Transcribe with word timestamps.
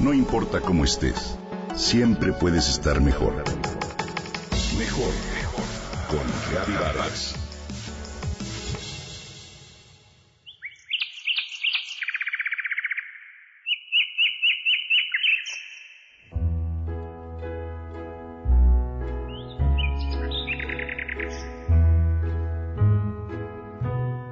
No 0.00 0.14
importa 0.14 0.62
cómo 0.62 0.84
estés, 0.84 1.36
siempre 1.76 2.32
puedes 2.32 2.70
estar 2.70 3.02
mejor. 3.02 3.34
Mejor, 4.78 5.12
mejor. 5.34 5.64
Con 6.08 6.74
Vargas. 6.74 7.34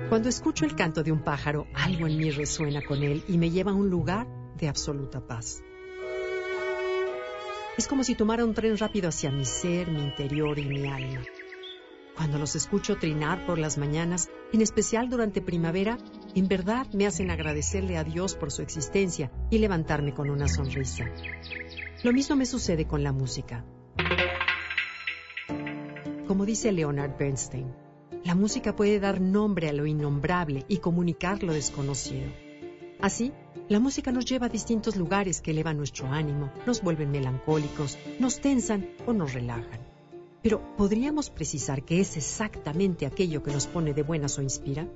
Cuando 0.08 0.30
escucho 0.30 0.64
el 0.64 0.74
canto 0.74 1.02
de 1.02 1.12
un 1.12 1.22
pájaro, 1.22 1.66
algo 1.74 2.06
en 2.06 2.16
mí 2.16 2.30
resuena 2.30 2.80
con 2.80 3.02
él 3.02 3.22
y 3.28 3.36
me 3.36 3.50
lleva 3.50 3.72
a 3.72 3.74
un 3.74 3.90
lugar 3.90 4.37
de 4.58 4.68
absoluta 4.68 5.20
paz. 5.20 5.62
Es 7.76 7.86
como 7.86 8.02
si 8.02 8.14
tomara 8.14 8.44
un 8.44 8.54
tren 8.54 8.76
rápido 8.76 9.08
hacia 9.08 9.30
mi 9.30 9.44
ser, 9.44 9.88
mi 9.88 10.02
interior 10.02 10.58
y 10.58 10.64
mi 10.64 10.86
alma. 10.86 11.22
Cuando 12.16 12.36
los 12.38 12.56
escucho 12.56 12.96
trinar 12.96 13.46
por 13.46 13.58
las 13.58 13.78
mañanas, 13.78 14.28
en 14.52 14.60
especial 14.60 15.08
durante 15.08 15.40
primavera, 15.40 15.96
en 16.34 16.48
verdad 16.48 16.88
me 16.92 17.06
hacen 17.06 17.30
agradecerle 17.30 17.96
a 17.96 18.02
Dios 18.02 18.34
por 18.34 18.50
su 18.50 18.62
existencia 18.62 19.30
y 19.50 19.58
levantarme 19.58 20.12
con 20.12 20.28
una 20.28 20.48
sonrisa. 20.48 21.04
Lo 22.02 22.12
mismo 22.12 22.34
me 22.34 22.46
sucede 22.46 22.88
con 22.88 23.04
la 23.04 23.12
música. 23.12 23.64
Como 26.26 26.44
dice 26.44 26.72
Leonard 26.72 27.16
Bernstein, 27.16 27.72
la 28.24 28.34
música 28.34 28.74
puede 28.74 28.98
dar 28.98 29.20
nombre 29.20 29.68
a 29.68 29.72
lo 29.72 29.86
innombrable 29.86 30.64
y 30.66 30.78
comunicar 30.78 31.44
lo 31.44 31.52
desconocido. 31.52 32.47
Así, 33.00 33.32
la 33.68 33.78
música 33.78 34.10
nos 34.10 34.24
lleva 34.24 34.46
a 34.46 34.48
distintos 34.48 34.96
lugares 34.96 35.40
que 35.40 35.52
elevan 35.52 35.76
nuestro 35.76 36.08
ánimo, 36.08 36.52
nos 36.66 36.82
vuelven 36.82 37.12
melancólicos, 37.12 37.96
nos 38.18 38.40
tensan 38.40 38.90
o 39.06 39.12
nos 39.12 39.34
relajan. 39.34 39.80
Pero 40.42 40.76
¿podríamos 40.76 41.30
precisar 41.30 41.84
qué 41.84 42.00
es 42.00 42.16
exactamente 42.16 43.06
aquello 43.06 43.42
que 43.42 43.52
nos 43.52 43.66
pone 43.66 43.94
de 43.94 44.02
buenas 44.02 44.38
o 44.38 44.42
inspira? 44.42 44.88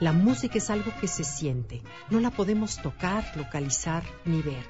La 0.00 0.12
música 0.12 0.58
es 0.58 0.70
algo 0.70 0.92
que 1.00 1.06
se 1.06 1.24
siente, 1.24 1.82
no 2.08 2.18
la 2.20 2.30
podemos 2.30 2.80
tocar, 2.82 3.24
localizar 3.36 4.02
ni 4.24 4.42
ver. 4.42 4.64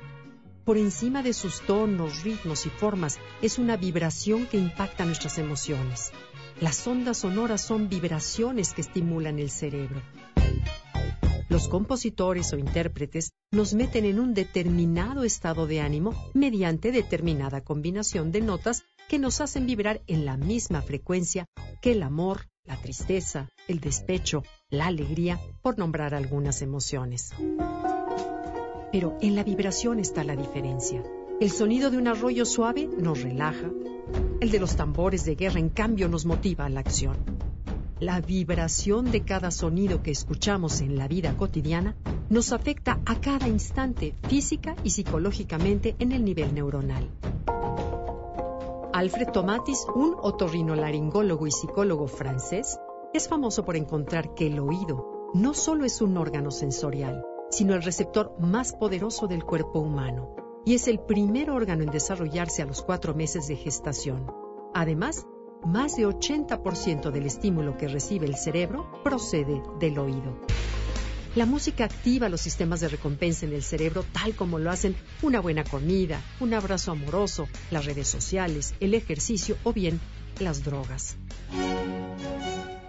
Por 0.64 0.76
encima 0.76 1.22
de 1.22 1.32
sus 1.32 1.62
tonos, 1.62 2.24
ritmos 2.24 2.66
y 2.66 2.70
formas 2.70 3.18
es 3.40 3.58
una 3.58 3.76
vibración 3.76 4.46
que 4.46 4.58
impacta 4.58 5.04
nuestras 5.04 5.38
emociones. 5.38 6.12
Las 6.60 6.86
ondas 6.86 7.18
sonoras 7.18 7.62
son 7.62 7.88
vibraciones 7.88 8.74
que 8.74 8.82
estimulan 8.82 9.38
el 9.38 9.50
cerebro. 9.50 10.02
Los 11.50 11.66
compositores 11.66 12.52
o 12.52 12.58
intérpretes 12.58 13.32
nos 13.50 13.74
meten 13.74 14.04
en 14.04 14.20
un 14.20 14.34
determinado 14.34 15.24
estado 15.24 15.66
de 15.66 15.80
ánimo 15.80 16.14
mediante 16.32 16.92
determinada 16.92 17.62
combinación 17.62 18.30
de 18.30 18.40
notas 18.40 18.84
que 19.08 19.18
nos 19.18 19.40
hacen 19.40 19.66
vibrar 19.66 20.00
en 20.06 20.24
la 20.24 20.36
misma 20.36 20.80
frecuencia 20.80 21.46
que 21.82 21.90
el 21.90 22.04
amor, 22.04 22.46
la 22.64 22.76
tristeza, 22.76 23.48
el 23.66 23.80
despecho, 23.80 24.44
la 24.68 24.86
alegría, 24.86 25.40
por 25.60 25.76
nombrar 25.76 26.14
algunas 26.14 26.62
emociones. 26.62 27.32
Pero 28.92 29.18
en 29.20 29.34
la 29.34 29.42
vibración 29.42 29.98
está 29.98 30.22
la 30.22 30.36
diferencia. 30.36 31.02
El 31.40 31.50
sonido 31.50 31.90
de 31.90 31.98
un 31.98 32.06
arroyo 32.06 32.44
suave 32.44 32.86
nos 32.86 33.22
relaja, 33.22 33.68
el 34.40 34.52
de 34.52 34.60
los 34.60 34.76
tambores 34.76 35.24
de 35.24 35.34
guerra, 35.34 35.58
en 35.58 35.70
cambio, 35.70 36.08
nos 36.08 36.26
motiva 36.26 36.66
a 36.66 36.68
la 36.68 36.78
acción. 36.78 37.39
La 38.00 38.18
vibración 38.22 39.12
de 39.12 39.26
cada 39.26 39.50
sonido 39.50 40.02
que 40.02 40.10
escuchamos 40.10 40.80
en 40.80 40.96
la 40.96 41.06
vida 41.06 41.36
cotidiana 41.36 41.96
nos 42.30 42.50
afecta 42.50 42.98
a 43.04 43.20
cada 43.20 43.46
instante 43.46 44.14
física 44.26 44.74
y 44.82 44.88
psicológicamente 44.88 45.96
en 45.98 46.12
el 46.12 46.24
nivel 46.24 46.54
neuronal. 46.54 47.10
Alfred 48.94 49.28
Tomatis, 49.32 49.86
un 49.94 50.16
otorrinolaringólogo 50.18 51.46
y 51.46 51.50
psicólogo 51.50 52.06
francés, 52.06 52.78
es 53.12 53.28
famoso 53.28 53.66
por 53.66 53.76
encontrar 53.76 54.32
que 54.32 54.46
el 54.46 54.60
oído 54.60 55.28
no 55.34 55.52
solo 55.52 55.84
es 55.84 56.00
un 56.00 56.16
órgano 56.16 56.50
sensorial, 56.50 57.22
sino 57.50 57.74
el 57.74 57.82
receptor 57.82 58.34
más 58.40 58.72
poderoso 58.72 59.26
del 59.26 59.44
cuerpo 59.44 59.78
humano 59.78 60.34
y 60.64 60.74
es 60.74 60.88
el 60.88 61.00
primer 61.00 61.50
órgano 61.50 61.82
en 61.82 61.90
desarrollarse 61.90 62.62
a 62.62 62.66
los 62.66 62.80
cuatro 62.80 63.14
meses 63.14 63.46
de 63.46 63.56
gestación. 63.56 64.26
Además, 64.72 65.26
más 65.64 65.96
de 65.96 66.06
80% 66.06 67.10
del 67.10 67.26
estímulo 67.26 67.76
que 67.76 67.88
recibe 67.88 68.26
el 68.26 68.36
cerebro 68.36 69.00
procede 69.02 69.62
del 69.78 69.98
oído. 69.98 70.38
La 71.36 71.46
música 71.46 71.84
activa 71.84 72.28
los 72.28 72.40
sistemas 72.40 72.80
de 72.80 72.88
recompensa 72.88 73.46
en 73.46 73.52
el 73.52 73.62
cerebro 73.62 74.04
tal 74.12 74.34
como 74.34 74.58
lo 74.58 74.70
hacen 74.70 74.96
una 75.22 75.40
buena 75.40 75.62
comida, 75.62 76.20
un 76.40 76.54
abrazo 76.54 76.90
amoroso, 76.90 77.48
las 77.70 77.84
redes 77.84 78.08
sociales, 78.08 78.74
el 78.80 78.94
ejercicio 78.94 79.56
o 79.62 79.72
bien 79.72 80.00
las 80.40 80.64
drogas. 80.64 81.16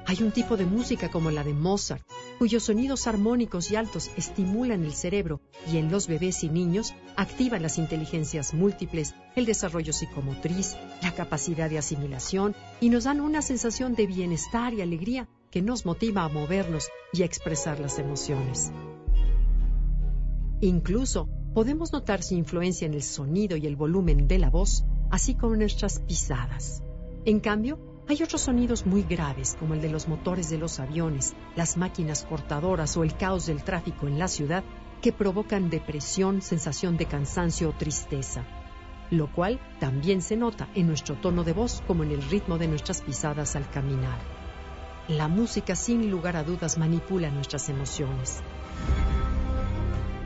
Hay 0.07 0.23
un 0.23 0.31
tipo 0.31 0.57
de 0.57 0.65
música 0.65 1.09
como 1.09 1.29
la 1.29 1.43
de 1.43 1.53
Mozart, 1.53 2.01
cuyos 2.41 2.63
sonidos 2.63 3.05
armónicos 3.05 3.69
y 3.69 3.75
altos 3.75 4.09
estimulan 4.17 4.83
el 4.83 4.93
cerebro 4.93 5.41
y 5.71 5.77
en 5.77 5.91
los 5.91 6.07
bebés 6.07 6.43
y 6.43 6.49
niños 6.49 6.95
activan 7.15 7.61
las 7.61 7.77
inteligencias 7.77 8.55
múltiples, 8.55 9.13
el 9.35 9.45
desarrollo 9.45 9.93
psicomotriz, 9.93 10.75
la 11.03 11.13
capacidad 11.13 11.69
de 11.69 11.77
asimilación 11.77 12.55
y 12.79 12.89
nos 12.89 13.03
dan 13.03 13.21
una 13.21 13.43
sensación 13.43 13.93
de 13.93 14.07
bienestar 14.07 14.73
y 14.73 14.81
alegría 14.81 15.29
que 15.51 15.61
nos 15.61 15.85
motiva 15.85 16.23
a 16.23 16.29
movernos 16.29 16.89
y 17.13 17.21
a 17.21 17.25
expresar 17.25 17.79
las 17.79 17.99
emociones. 17.99 18.71
Incluso 20.61 21.29
podemos 21.53 21.93
notar 21.93 22.23
su 22.23 22.33
influencia 22.33 22.87
en 22.87 22.95
el 22.95 23.03
sonido 23.03 23.55
y 23.55 23.67
el 23.67 23.75
volumen 23.75 24.27
de 24.27 24.39
la 24.39 24.49
voz, 24.49 24.83
así 25.11 25.35
como 25.35 25.53
en 25.53 25.59
nuestras 25.59 25.99
pisadas. 25.99 26.81
En 27.23 27.39
cambio, 27.39 27.90
hay 28.11 28.21
otros 28.23 28.41
sonidos 28.41 28.85
muy 28.85 29.03
graves, 29.03 29.55
como 29.57 29.73
el 29.73 29.79
de 29.79 29.89
los 29.89 30.09
motores 30.09 30.49
de 30.49 30.57
los 30.57 30.81
aviones, 30.81 31.33
las 31.55 31.77
máquinas 31.77 32.25
cortadoras 32.27 32.97
o 32.97 33.03
el 33.03 33.15
caos 33.15 33.45
del 33.45 33.63
tráfico 33.63 34.05
en 34.05 34.19
la 34.19 34.27
ciudad, 34.27 34.65
que 35.01 35.13
provocan 35.13 35.69
depresión, 35.69 36.41
sensación 36.41 36.97
de 36.97 37.05
cansancio 37.05 37.69
o 37.69 37.71
tristeza, 37.71 38.43
lo 39.11 39.31
cual 39.31 39.61
también 39.79 40.21
se 40.21 40.35
nota 40.35 40.67
en 40.75 40.87
nuestro 40.87 41.15
tono 41.15 41.45
de 41.45 41.53
voz 41.53 41.81
como 41.87 42.03
en 42.03 42.11
el 42.11 42.21
ritmo 42.21 42.57
de 42.57 42.67
nuestras 42.67 43.01
pisadas 43.01 43.55
al 43.55 43.69
caminar. 43.69 44.19
La 45.07 45.29
música 45.29 45.73
sin 45.73 46.11
lugar 46.11 46.35
a 46.35 46.43
dudas 46.43 46.77
manipula 46.77 47.29
nuestras 47.29 47.69
emociones. 47.69 48.41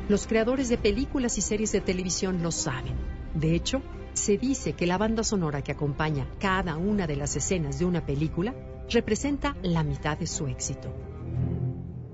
Los 0.09 0.25
creadores 0.25 0.69
de 0.69 0.79
películas 0.79 1.37
y 1.37 1.41
series 1.41 1.71
de 1.71 1.81
televisión 1.81 2.41
lo 2.41 2.51
saben. 2.51 2.95
De 3.35 3.53
hecho, 3.53 3.83
se 4.15 4.37
dice 4.37 4.73
que 4.73 4.87
la 4.87 4.97
banda 4.97 5.23
sonora 5.23 5.61
que 5.61 5.73
acompaña 5.73 6.25
cada 6.39 6.77
una 6.77 7.05
de 7.05 7.17
las 7.17 7.35
escenas 7.35 7.79
de 7.79 7.85
una 7.85 8.05
película 8.05 8.55
representa 8.89 9.57
la 9.61 9.83
mitad 9.83 10.17
de 10.17 10.25
su 10.25 10.47
éxito. 10.47 10.93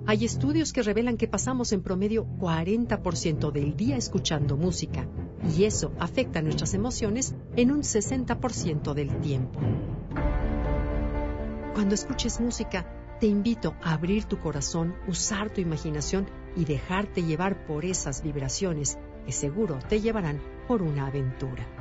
Hay 0.07 0.25
estudios 0.25 0.73
que 0.73 0.81
revelan 0.81 1.15
que 1.15 1.27
pasamos 1.27 1.71
en 1.73 1.83
promedio 1.83 2.25
40% 2.25 3.51
del 3.51 3.77
día 3.77 3.97
escuchando 3.97 4.57
música 4.57 5.07
y 5.55 5.65
eso 5.65 5.93
afecta 5.99 6.41
nuestras 6.41 6.73
emociones 6.73 7.35
en 7.55 7.71
un 7.71 7.81
60% 7.81 8.93
del 8.95 9.19
tiempo. 9.19 9.59
Cuando 11.75 11.93
escuches 11.93 12.41
música, 12.41 12.85
te 13.19 13.27
invito 13.27 13.75
a 13.83 13.93
abrir 13.93 14.25
tu 14.25 14.39
corazón, 14.39 14.95
usar 15.07 15.51
tu 15.51 15.61
imaginación 15.61 16.27
y 16.55 16.65
dejarte 16.65 17.21
llevar 17.21 17.67
por 17.67 17.85
esas 17.85 18.23
vibraciones 18.23 18.97
que 19.27 19.31
seguro 19.31 19.77
te 19.87 20.01
llevarán 20.01 20.41
por 20.67 20.81
una 20.81 21.05
aventura. 21.05 21.80